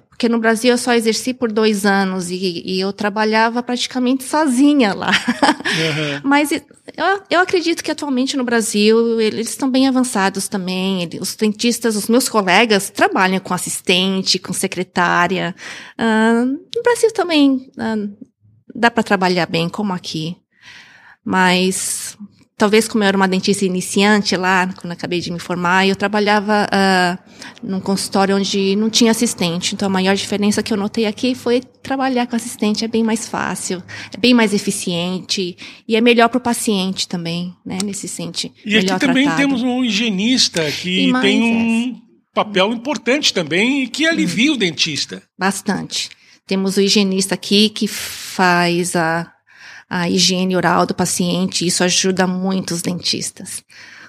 porque 0.08 0.28
no 0.28 0.38
Brasil 0.38 0.70
eu 0.70 0.78
só 0.78 0.94
exerci 0.94 1.34
por 1.34 1.50
dois 1.50 1.84
anos 1.84 2.30
e, 2.30 2.62
e 2.64 2.80
eu 2.80 2.92
trabalhava 2.92 3.62
praticamente 3.62 4.24
sozinha 4.24 4.94
lá. 4.94 5.10
Uhum. 5.10 6.20
Mas 6.28 6.50
eu, 6.52 6.62
eu 7.30 7.40
acredito 7.40 7.82
que 7.82 7.90
atualmente 7.90 8.36
no 8.36 8.44
Brasil 8.44 9.20
eles 9.20 9.48
estão 9.48 9.70
bem 9.70 9.88
avançados 9.88 10.48
também. 10.48 11.08
Os 11.20 11.34
dentistas, 11.34 11.96
os 11.96 12.08
meus 12.08 12.28
colegas, 12.28 12.90
trabalham 12.90 13.40
com 13.40 13.54
assistente, 13.54 14.38
com 14.38 14.52
secretária. 14.52 15.54
Uh, 15.98 16.46
no 16.74 16.82
Brasil 16.82 17.12
também 17.12 17.70
uh, 17.78 18.16
dá 18.74 18.90
para 18.90 19.02
trabalhar 19.02 19.46
bem, 19.46 19.68
como 19.68 19.92
aqui. 19.92 20.36
Mas 21.24 22.16
talvez 22.56 22.86
como 22.86 23.02
eu 23.02 23.08
era 23.08 23.16
uma 23.16 23.28
dentista 23.28 23.64
iniciante 23.64 24.36
lá, 24.36 24.72
quando 24.80 24.92
acabei 24.92 25.20
de 25.20 25.30
me 25.32 25.38
formar, 25.38 25.86
eu 25.86 25.96
trabalhava 25.96 26.66
uh, 26.66 27.18
num 27.62 27.80
consultório 27.80 28.36
onde 28.36 28.76
não 28.76 28.88
tinha 28.88 29.10
assistente. 29.10 29.74
Então 29.74 29.86
a 29.86 29.90
maior 29.90 30.14
diferença 30.14 30.62
que 30.62 30.72
eu 30.72 30.76
notei 30.76 31.06
aqui 31.06 31.34
foi 31.34 31.60
trabalhar 31.60 32.26
com 32.26 32.36
assistente 32.36 32.84
é 32.84 32.88
bem 32.88 33.02
mais 33.02 33.28
fácil, 33.28 33.82
é 34.12 34.16
bem 34.16 34.32
mais 34.32 34.54
eficiente 34.54 35.56
e 35.86 35.96
é 35.96 36.00
melhor 36.00 36.28
para 36.28 36.38
o 36.38 36.40
paciente 36.40 37.08
também, 37.08 37.54
né? 37.64 37.78
Nesse 37.84 38.08
sentido. 38.08 38.54
E 38.64 38.76
aqui 38.76 38.98
também 38.98 39.24
tratado. 39.24 39.36
temos 39.36 39.62
um 39.62 39.84
higienista 39.84 40.62
que 40.70 41.12
tem 41.20 41.42
um 41.42 42.00
papel 42.32 42.72
importante 42.72 43.32
também 43.32 43.82
e 43.82 43.88
que 43.88 44.06
alivia 44.06 44.52
hum. 44.52 44.54
o 44.54 44.58
dentista. 44.58 45.22
Bastante. 45.38 46.10
Temos 46.46 46.76
o 46.76 46.80
higienista 46.80 47.34
aqui 47.34 47.68
que 47.70 47.88
faz 47.88 48.94
a 48.94 49.33
a 49.94 50.10
higiene 50.10 50.56
oral 50.56 50.84
do 50.86 50.92
paciente, 50.92 51.64
isso 51.64 51.84
ajuda 51.84 52.26
muito 52.26 52.74
os 52.74 52.82
dentistas. 52.82 53.62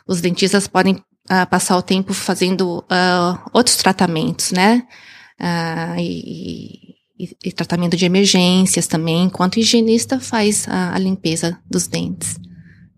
Os 0.07 0.19
dentistas 0.19 0.67
podem 0.67 0.95
uh, 0.95 1.47
passar 1.47 1.77
o 1.77 1.81
tempo 1.83 2.11
fazendo 2.11 2.79
uh, 2.79 3.49
outros 3.53 3.75
tratamentos, 3.75 4.51
né? 4.51 4.81
Uh, 5.39 5.99
e, 5.99 6.95
e, 7.19 7.37
e, 7.45 7.51
tratamento 7.51 7.95
de 7.95 8.03
emergências 8.03 8.87
também, 8.87 9.25
enquanto 9.25 9.57
o 9.57 9.59
higienista 9.59 10.19
faz 10.19 10.67
a, 10.67 10.95
a 10.95 10.97
limpeza 10.97 11.59
dos 11.69 11.85
dentes. 11.85 12.39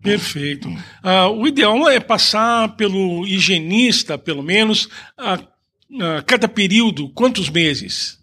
Perfeito. 0.01 0.70
É. 1.03 1.24
o 1.25 1.46
ideal 1.46 1.89
é 1.89 2.00
passar 2.00 2.77
pelo 2.77 3.27
higienista, 3.27 4.17
pelo 4.17 4.41
menos, 4.41 4.88
a, 5.17 5.34
a 5.34 6.22
cada 6.25 6.48
período, 6.48 7.10
quantos 7.10 7.50
meses? 7.50 8.17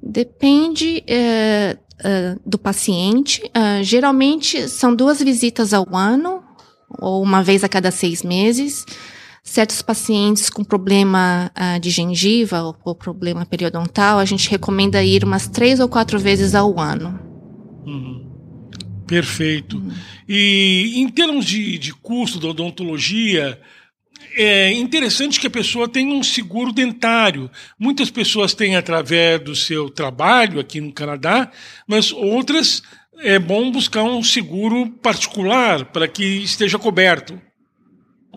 Depende 0.00 1.02
eh, 1.06 1.76
uh, 2.04 2.40
do 2.44 2.58
paciente. 2.58 3.42
Uh, 3.46 3.82
geralmente 3.82 4.68
são 4.68 4.94
duas 4.94 5.20
visitas 5.22 5.72
ao 5.72 5.94
ano, 5.94 6.42
ou 6.98 7.22
uma 7.22 7.42
vez 7.42 7.64
a 7.64 7.68
cada 7.68 7.90
seis 7.90 8.22
meses. 8.22 8.84
Certos 9.42 9.82
pacientes 9.82 10.48
com 10.48 10.62
problema 10.62 11.50
uh, 11.56 11.80
de 11.80 11.90
gengiva 11.90 12.62
ou, 12.62 12.76
ou, 12.84 12.94
problema 12.94 13.44
periodontal, 13.44 14.18
a 14.18 14.24
gente 14.24 14.48
recomenda 14.48 15.02
ir 15.02 15.24
umas 15.24 15.48
três 15.48 15.80
ou 15.80 15.88
quatro 15.88 16.18
vezes 16.18 16.54
ao 16.54 16.78
ano. 16.78 17.18
Uhum. 17.84 18.30
Perfeito. 19.06 19.78
Uhum. 19.78 19.90
E 20.28 20.94
em 20.96 21.08
termos 21.08 21.44
de, 21.44 21.76
de 21.76 21.92
custo 21.92 22.38
da 22.38 22.48
odontologia, 22.48 23.60
é 24.34 24.72
interessante 24.72 25.40
que 25.40 25.46
a 25.46 25.50
pessoa 25.50 25.88
tenha 25.88 26.14
um 26.14 26.22
seguro 26.22 26.72
dentário. 26.72 27.50
Muitas 27.78 28.10
pessoas 28.10 28.54
têm 28.54 28.76
através 28.76 29.40
do 29.40 29.54
seu 29.54 29.88
trabalho 29.90 30.60
aqui 30.60 30.80
no 30.80 30.92
Canadá, 30.92 31.50
mas 31.86 32.12
outras 32.12 32.82
é 33.18 33.38
bom 33.38 33.70
buscar 33.70 34.02
um 34.02 34.22
seguro 34.22 34.90
particular 35.02 35.84
para 35.86 36.08
que 36.08 36.24
esteja 36.24 36.78
coberto 36.78 37.40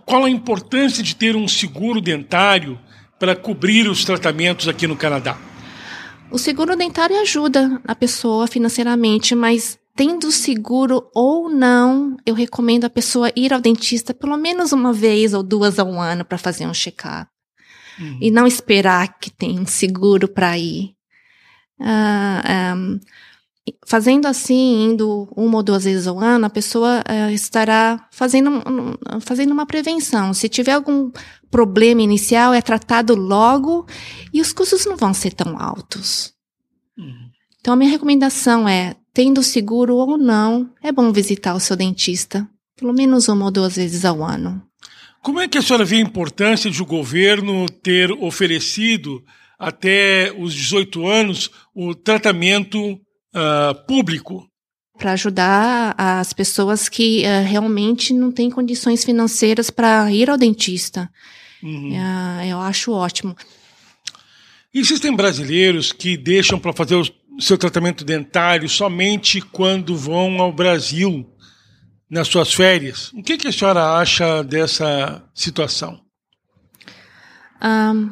qual 0.06 0.24
a 0.25 0.30
importância 0.30 1.04
de 1.04 1.15
ter 1.15 1.36
um 1.36 1.48
seguro 1.48 2.00
dentário 2.00 2.80
para 3.20 3.36
cobrir 3.36 3.89
os 3.89 4.06
tratamentos 4.06 4.68
aqui 4.68 4.86
no 4.86 4.96
Canadá? 4.96 5.38
O 6.30 6.38
seguro 6.38 6.75
dentário 6.75 7.20
ajuda 7.20 7.82
a 7.86 7.96
pessoa 7.96 8.48
financeiramente, 8.48 9.34
mas 9.34 9.80
tendo 9.96 10.32
seguro 10.32 11.10
ou 11.14 11.50
não, 11.50 12.18
eu 12.25 12.36
recomendo 12.36 12.86
a 12.86 12.90
pessoa 12.90 13.32
ir 13.36 13.54
ao 13.54 13.62
dentista 13.62 14.14
pelo 14.14 14.38
menos 14.38 14.72
uma 14.72 14.92
vez 14.92 15.34
ou 15.34 15.42
duas 15.42 15.80
ao 15.80 16.00
ano 16.00 16.25
para 16.25 16.38
fazer 16.38 16.68
um 16.68 16.74
check-up. 16.74 17.30
Uhum. 17.98 18.18
E 18.22 18.30
não 18.30 18.46
esperar 18.46 19.18
que 19.18 19.32
tenha 19.32 19.62
um 19.62 19.66
seguro 19.66 20.28
para 20.28 20.58
ir. 20.58 20.96
Uh, 21.80 22.42
ah, 22.44 22.74
um, 22.75 23.00
Fazendo 23.88 24.28
assim, 24.28 24.84
indo 24.84 25.28
uma 25.36 25.58
ou 25.58 25.64
duas 25.64 25.86
vezes 25.86 26.06
ao 26.06 26.20
ano, 26.20 26.46
a 26.46 26.52
pessoa 26.52 27.02
uh, 27.02 27.32
estará 27.32 28.08
fazendo, 28.12 28.62
fazendo 29.22 29.52
uma 29.54 29.66
prevenção. 29.66 30.36
Se 30.36 30.48
tiver 30.48 30.74
algum 30.74 31.12
problema 31.50 32.04
inicial, 32.04 32.54
é 32.54 32.62
tratado 32.62 33.16
logo 33.16 33.88
e 34.32 34.40
os 34.40 34.54
custos 34.54 34.86
não 34.86 34.96
vão 34.96 35.16
ser 35.16 35.34
tão 35.34 35.60
altos. 35.60 36.32
Uhum. 36.96 37.32
Então, 37.60 37.74
a 37.74 37.78
minha 37.78 37.90
recomendação 37.90 38.70
é, 38.70 38.96
tendo 39.16 39.42
seguro 39.42 39.96
ou 39.96 40.18
não, 40.18 40.70
é 40.84 40.92
bom 40.92 41.10
visitar 41.10 41.56
o 41.56 41.60
seu 41.60 41.78
dentista, 41.78 42.46
pelo 42.78 42.92
menos 42.92 43.30
uma 43.30 43.46
ou 43.46 43.52
duas 43.52 43.78
vezes 43.78 44.04
ao 44.04 44.22
ano. 44.22 44.62
Como 45.24 45.40
é 45.40 45.48
que 45.48 45.58
a 45.58 45.62
senhora 45.62 45.86
vê 45.86 45.96
a 45.96 46.02
importância 46.02 46.70
de 46.70 46.84
o 46.84 46.86
governo 46.86 47.66
ter 47.82 48.12
oferecido 48.12 49.24
até 49.58 50.34
os 50.38 50.54
18 50.54 51.08
anos 51.08 51.50
o 51.74 51.96
tratamento 51.96 52.78
uh, 52.94 53.74
público. 53.88 54.46
Para 54.98 55.14
ajudar 55.14 55.96
as 55.98 56.34
pessoas 56.34 56.90
que 56.90 57.24
uh, 57.24 57.48
realmente 57.48 58.14
não 58.14 58.34
têm 58.34 58.52
condições 58.52 59.06
financeiras 59.06 59.70
para 59.70 60.12
ir 60.12 60.30
ao 60.30 60.38
dentista. 60.38 61.10
Uhum. 61.64 61.92
Uh, 61.94 62.46
eu 62.46 62.60
acho 62.60 62.92
ótimo. 62.92 63.34
Existem 64.74 65.16
brasileiros 65.16 65.94
que 65.94 66.18
deixam 66.18 66.60
para 66.60 66.74
fazer 66.74 66.96
o 66.96 67.06
seu 67.39 67.58
tratamento 67.58 68.04
dentário 68.04 68.68
somente 68.70 69.42
quando 69.42 69.96
vão 69.96 70.42
ao 70.42 70.54
Brasil 70.54 71.30
nas 72.10 72.27
suas 72.27 72.54
férias. 72.54 73.12
O 73.13 73.24
que, 73.24 73.38
que 73.38 73.48
a 73.48 73.51
senhora 73.51 73.98
acha 73.98 74.44
dessa 74.44 75.24
situação? 75.34 76.00
Um, 77.62 78.12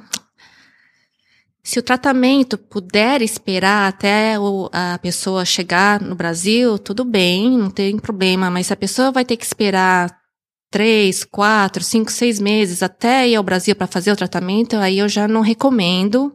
se 1.63 1.79
o 1.79 1.83
tratamento 1.83 2.57
puder 2.57 3.21
esperar 3.21 3.87
até 3.87 4.35
a 4.71 4.97
pessoa 4.99 5.45
chegar 5.45 6.01
no 6.01 6.15
Brasil, 6.15 6.77
tudo 6.77 7.05
bem, 7.05 7.57
não 7.57 7.69
tem 7.69 7.97
problema. 7.97 8.49
Mas 8.49 8.71
a 8.71 8.75
pessoa 8.75 9.11
vai 9.11 9.23
ter 9.23 9.37
que 9.37 9.45
esperar 9.45 10.22
três, 10.73 11.23
quatro, 11.23 11.83
cinco, 11.83 12.11
seis 12.11 12.39
meses 12.39 12.81
até 12.81 13.29
ir 13.29 13.35
ao 13.35 13.43
Brasil 13.43 13.75
para 13.75 13.85
fazer 13.85 14.11
o 14.11 14.15
tratamento, 14.15 14.75
aí 14.77 14.97
eu 14.97 15.07
já 15.07 15.27
não 15.27 15.41
recomendo. 15.41 16.33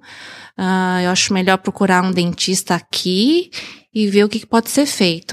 Uh, 0.57 1.03
eu 1.03 1.11
acho 1.11 1.35
melhor 1.35 1.59
procurar 1.59 2.05
um 2.05 2.13
dentista 2.13 2.77
aqui 2.77 3.51
e 3.93 4.07
ver 4.07 4.23
o 4.23 4.29
que 4.29 4.47
pode 4.47 4.71
ser 4.71 4.87
feito. 4.87 5.33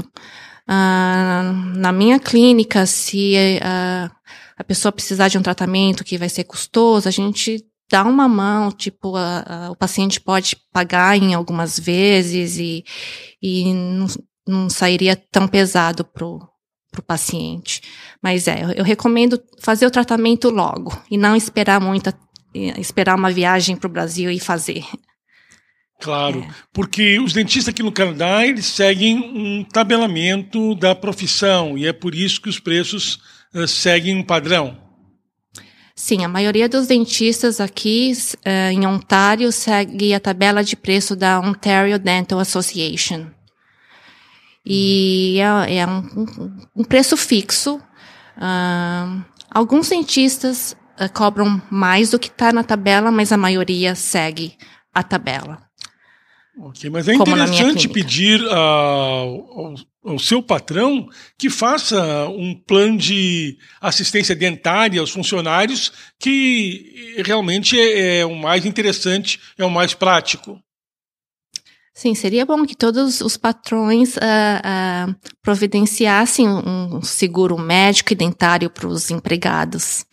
Uh, 0.67 1.77
na 1.77 1.91
minha 1.91 2.19
clínica, 2.19 2.87
se 2.87 3.35
uh, 3.61 4.11
a 4.57 4.63
pessoa 4.63 4.91
precisar 4.91 5.27
de 5.27 5.37
um 5.37 5.43
tratamento 5.43 6.03
que 6.03 6.17
vai 6.17 6.27
ser 6.27 6.45
custoso, 6.45 7.07
a 7.07 7.11
gente 7.11 7.63
dá 7.91 8.03
uma 8.03 8.27
mão, 8.27 8.71
tipo, 8.71 9.13
o 9.69 9.75
paciente 9.75 10.19
pode 10.19 10.57
pagar 10.73 11.15
em 11.15 11.35
algumas 11.35 11.79
vezes 11.79 12.57
e, 12.57 12.83
e 13.39 13.71
não, 13.71 14.07
não 14.47 14.67
sairia 14.67 15.15
tão 15.15 15.47
pesado 15.47 16.03
pro, 16.03 16.39
pro 16.95 17.03
paciente. 17.03 17.81
Mas 18.21 18.47
é, 18.47 18.63
eu, 18.63 18.71
eu 18.71 18.83
recomendo 18.83 19.41
fazer 19.59 19.85
o 19.85 19.91
tratamento 19.91 20.49
logo 20.49 20.97
e 21.11 21.17
não 21.17 21.35
esperar 21.35 21.81
muito, 21.81 22.13
esperar 22.79 23.15
uma 23.15 23.31
viagem 23.31 23.75
para 23.75 23.87
o 23.87 23.91
Brasil 23.91 24.31
e 24.31 24.39
fazer. 24.39 24.85
Claro, 25.99 26.39
é. 26.39 26.47
porque 26.73 27.19
os 27.19 27.33
dentistas 27.33 27.73
aqui 27.73 27.81
no 27.81 27.91
Canadá, 27.91 28.45
eles 28.45 28.65
seguem 28.65 29.17
um 29.17 29.63
tabelamento 29.63 30.75
da 30.75 30.93
profissão 30.93 31.77
e 31.77 31.87
é 31.87 31.93
por 31.93 32.13
isso 32.13 32.41
que 32.41 32.49
os 32.49 32.59
preços 32.59 33.19
uh, 33.53 33.67
seguem 33.67 34.15
um 34.15 34.23
padrão. 34.23 34.77
Sim, 35.95 36.25
a 36.25 36.27
maioria 36.27 36.67
dos 36.67 36.87
dentistas 36.87 37.61
aqui 37.61 38.11
uh, 38.45 38.71
em 38.71 38.85
Ontário 38.85 39.49
segue 39.51 40.13
a 40.13 40.19
tabela 40.19 40.61
de 40.61 40.75
preço 40.75 41.15
da 41.15 41.39
Ontario 41.39 41.97
Dental 41.97 42.39
Association. 42.39 43.27
E 44.65 45.39
é, 45.39 45.77
é 45.77 45.87
um, 45.87 46.57
um, 46.75 46.83
preço 46.83 47.15
fixo. 47.15 47.75
Uh, 48.37 49.23
alguns 49.51 49.89
dentistas 49.89 50.75
uh, 50.99 51.11
cobram 51.13 51.61
mais 51.69 52.09
do 52.09 52.17
que 52.17 52.27
está 52.27 52.51
na 52.51 52.63
tabela, 52.63 53.11
mas 53.11 53.31
a 53.31 53.37
maioria 53.37 53.93
segue 53.93 54.57
a 54.93 55.03
tabela. 55.03 55.65
Ok, 56.57 56.89
mas 56.89 57.07
é 57.07 57.13
interessante 57.13 57.89
pedir 57.89 58.41
ao, 58.47 59.75
ao 60.05 60.17
seu 60.17 60.41
patrão 60.41 61.07
que 61.37 61.49
faça 61.49 62.27
um 62.29 62.55
plano 62.55 62.97
de 62.97 63.57
assistência 63.81 64.33
dentária 64.33 65.01
aos 65.01 65.11
funcionários 65.11 65.91
que 66.17 67.21
realmente 67.25 67.77
é, 67.77 68.19
é 68.19 68.25
o 68.25 68.33
mais 68.35 68.65
interessante, 68.65 69.37
é 69.57 69.65
o 69.65 69.69
mais 69.69 69.93
prático. 69.93 70.57
Sim, 71.97 72.13
seria 72.13 72.45
bom 72.45 72.65
que 72.65 72.75
todos 72.75 73.21
os 73.21 73.37
patrões 73.37 74.17
uh, 74.17 74.19
uh, 74.19 75.15
providenciassem 75.41 76.45
um 76.45 77.01
seguro 77.01 77.57
médico 77.57 78.11
e 78.11 78.15
dentário 78.17 78.69
para 78.69 78.85
os 78.85 79.09
empregados. 79.09 80.05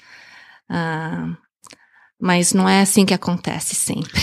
Uh, 0.70 1.36
mas 2.20 2.52
não 2.52 2.68
é 2.68 2.82
assim 2.82 3.04
que 3.04 3.12
acontece 3.12 3.74
sempre. 3.74 4.22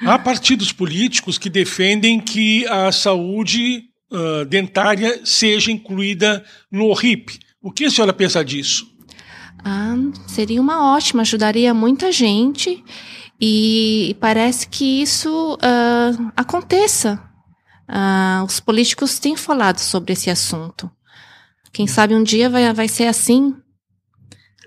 Há 0.00 0.18
partidos 0.18 0.72
políticos 0.72 1.38
que 1.38 1.48
defendem 1.48 2.18
que 2.18 2.66
a 2.66 2.90
saúde 2.90 3.84
dentária 4.48 5.20
seja 5.24 5.70
incluída 5.70 6.44
no 6.70 6.92
RIP. 6.92 7.38
O 7.62 7.70
que 7.70 7.84
a 7.84 7.90
senhora 7.90 8.12
pensa 8.12 8.44
disso? 8.44 8.86
Ah, 9.64 9.96
seria 10.26 10.60
uma 10.60 10.92
ótima, 10.94 11.22
ajudaria 11.22 11.72
muita 11.72 12.10
gente 12.10 12.84
e 13.40 14.16
parece 14.20 14.66
que 14.68 15.02
isso 15.02 15.54
uh, 15.54 16.32
aconteça. 16.36 17.22
Uh, 17.88 18.44
os 18.44 18.58
políticos 18.58 19.18
têm 19.18 19.36
falado 19.36 19.78
sobre 19.78 20.12
esse 20.12 20.30
assunto. 20.30 20.90
Quem 21.72 21.86
sabe 21.86 22.14
um 22.14 22.22
dia 22.22 22.48
vai, 22.48 22.72
vai 22.72 22.88
ser 22.88 23.06
assim 23.06 23.54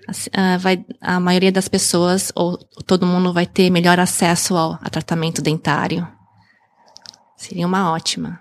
uh, 0.10 0.60
vai, 0.60 0.86
a 1.01 1.19
maioria 1.19 1.51
das 1.51 1.67
pessoas, 1.67 2.32
ou 2.36 2.58
todo 2.86 3.05
mundo, 3.05 3.34
vai 3.34 3.45
ter 3.45 3.69
melhor 3.69 3.99
acesso 3.99 4.55
ao 4.55 4.73
a 4.82 4.89
tratamento 4.89 5.41
dentário. 5.41 6.08
Seria 7.38 7.65
uma 7.65 7.91
ótima. 7.91 8.39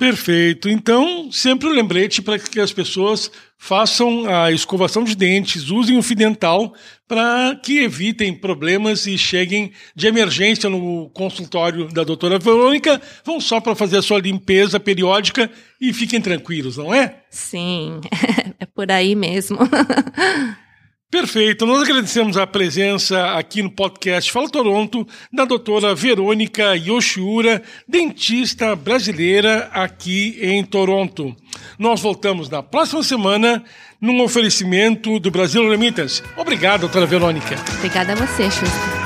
Perfeito. 0.00 0.66
Então, 0.70 1.30
sempre 1.30 1.68
um 1.68 1.72
lembrete 1.72 2.22
para 2.22 2.38
que 2.38 2.58
as 2.58 2.72
pessoas 2.72 3.30
façam 3.58 4.26
a 4.26 4.50
escovação 4.50 5.04
de 5.04 5.14
dentes, 5.14 5.68
usem 5.68 5.98
o 5.98 6.02
fio 6.02 6.16
dental 6.16 6.72
para 7.06 7.54
que 7.62 7.80
evitem 7.80 8.32
problemas 8.32 9.06
e 9.06 9.18
cheguem 9.18 9.72
de 9.94 10.06
emergência 10.06 10.70
no 10.70 11.10
consultório 11.10 11.86
da 11.92 12.02
doutora 12.02 12.38
Verônica, 12.38 12.98
vão 13.22 13.38
só 13.38 13.60
para 13.60 13.74
fazer 13.74 13.98
a 13.98 14.02
sua 14.02 14.18
limpeza 14.18 14.80
periódica 14.80 15.50
e 15.78 15.92
fiquem 15.92 16.18
tranquilos, 16.18 16.78
não 16.78 16.94
é? 16.94 17.20
Sim, 17.28 18.00
é 18.58 18.64
por 18.64 18.90
aí 18.90 19.14
mesmo. 19.14 19.58
Perfeito. 21.10 21.66
Nós 21.66 21.82
agradecemos 21.82 22.36
a 22.36 22.46
presença 22.46 23.32
aqui 23.32 23.62
no 23.62 23.70
podcast 23.70 24.30
Fala 24.30 24.48
Toronto 24.48 25.06
da 25.32 25.44
doutora 25.44 25.92
Verônica 25.92 26.76
Yoshiura, 26.76 27.62
dentista 27.88 28.76
brasileira 28.76 29.68
aqui 29.72 30.38
em 30.40 30.64
Toronto. 30.64 31.34
Nós 31.76 32.00
voltamos 32.00 32.48
na 32.48 32.62
próxima 32.62 33.02
semana 33.02 33.64
num 34.00 34.22
oferecimento 34.22 35.18
do 35.18 35.32
Brasil 35.32 35.68
Remittance. 35.68 36.22
Obrigado, 36.36 36.82
doutora 36.82 37.06
Verônica. 37.06 37.56
Obrigada 37.78 38.12
a 38.12 38.16
você, 38.16 38.44
Xuxa. 38.48 38.99